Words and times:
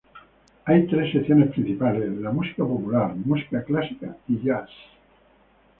Hay 0.65 0.87
tres 0.87 1.11
secciones 1.11 1.51
principales 1.51 2.09
-la 2.15 2.31
música 2.33 2.63
popular, 2.65 3.15
música 3.17 3.63
clásica 3.63 4.17
y 4.27 4.41
jazz. 4.43 4.67